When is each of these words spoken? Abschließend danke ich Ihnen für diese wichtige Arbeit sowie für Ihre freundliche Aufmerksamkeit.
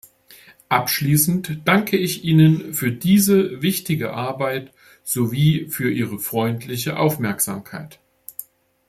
Abschließend 0.67 1.59
danke 1.65 1.95
ich 1.95 2.23
Ihnen 2.23 2.73
für 2.73 2.91
diese 2.91 3.61
wichtige 3.61 4.13
Arbeit 4.13 4.73
sowie 5.03 5.67
für 5.69 5.91
Ihre 5.91 6.17
freundliche 6.17 6.97
Aufmerksamkeit. 6.97 7.99